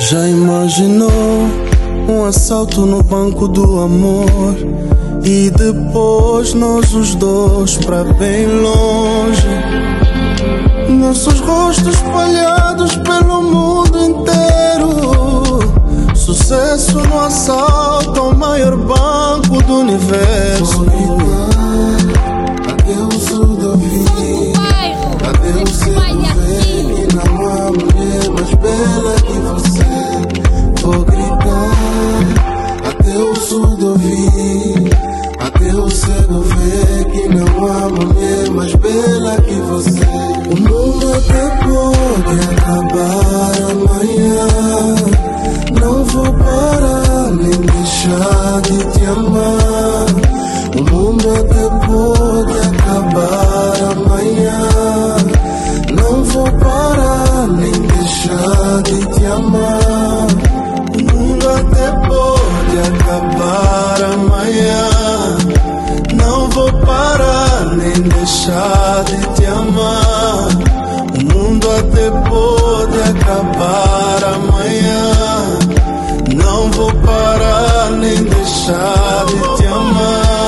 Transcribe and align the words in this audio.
Já 0.00 0.28
imaginou 0.28 1.48
um 2.08 2.24
assalto 2.24 2.86
no 2.86 3.02
banco 3.02 3.48
do 3.48 3.80
amor? 3.80 4.56
E 5.24 5.50
depois 5.50 6.54
nós 6.54 6.94
os 6.94 7.16
dois 7.16 7.76
para 7.78 8.04
bem 8.04 8.46
longe. 8.46 9.48
Nossos 10.88 11.40
rostos 11.40 11.94
espalhados 11.94 12.94
pelo 12.96 13.42
mundo 13.42 13.98
inteiro. 13.98 15.58
Sucesso 16.14 17.00
no 17.00 17.20
assalto 17.20 18.20
ao 18.20 18.34
maior 18.34 18.76
banco 18.76 19.60
do 19.64 19.80
universo. 19.80 20.86
Adeus, 22.70 23.30
o. 23.32 24.27
mais 38.68 38.74
bela 38.74 39.40
que 39.40 39.54
você. 39.54 40.00
O 40.50 40.60
mundo 40.60 41.12
até 41.14 41.48
pode 41.64 42.40
acabar 42.54 43.52
amanhã. 43.70 44.46
Não 45.80 46.04
vou 46.04 46.32
parar 46.34 47.30
nem 47.32 47.60
deixar 47.60 48.60
de 48.62 48.78
te 48.92 49.04
amar. 49.06 50.06
O 50.76 50.82
mundo 50.94 51.30
até 51.30 51.86
pode 51.86 52.58
acabar 52.68 53.74
amanhã. 53.92 55.37
Até 71.78 72.10
pode 72.28 72.98
acabar 73.10 74.24
amanhã. 74.34 75.58
Não 76.36 76.70
vou 76.72 76.92
parar 76.94 77.90
nem 77.92 78.22
deixar 78.24 79.24
de 79.26 79.56
te 79.56 79.66
amar. 79.66 80.38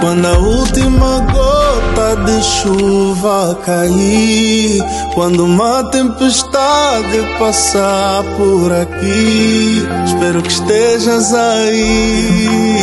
Quando 0.00 0.26
a 0.26 0.38
última 0.38 1.20
gota 1.20 2.16
de 2.24 2.42
chuva 2.42 3.58
cair, 3.64 4.82
quando 5.14 5.44
uma 5.44 5.84
tempestade 5.90 7.18
passar 7.38 8.22
por 8.36 8.72
aqui, 8.72 9.86
espero 10.06 10.42
que 10.42 10.50
estejas 10.50 11.34
aí 11.34 12.80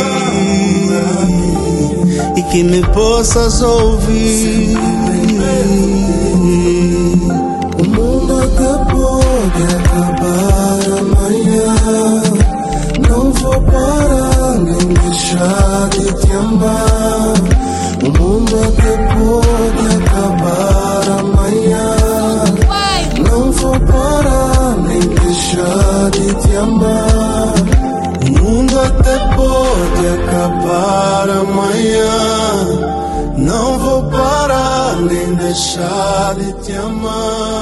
e 2.36 2.42
que 2.44 2.62
me 2.62 2.82
possas 2.88 3.62
ouvir. 3.62 4.67
Acabar 9.62 10.80
amanhã. 10.98 11.74
Não 13.08 13.32
vou 13.32 13.60
parar 13.62 14.58
nem 14.58 14.94
deixar 14.94 15.88
de 15.90 16.12
te 16.20 16.32
amar. 16.32 17.34
O 18.02 18.22
mundo 18.22 18.54
até 18.68 18.92
pode 19.14 19.84
acabar 19.96 21.04
amanhã. 21.20 21.88
Não 23.28 23.52
vou 23.52 23.80
parar 23.80 24.76
nem 24.86 25.00
deixar 25.00 26.10
de 26.12 26.34
te 26.34 26.56
amar. 26.56 27.54
O 28.22 28.42
mundo 28.42 28.80
até 28.80 29.18
pode 29.34 30.06
acabar 30.22 31.30
amanhã. 31.30 32.18
Não 33.36 33.78
vou 33.78 34.02
parar 34.10 34.96
nem 35.00 35.34
deixar 35.34 36.34
de 36.34 36.52
te 36.64 36.72
amar. 36.72 37.57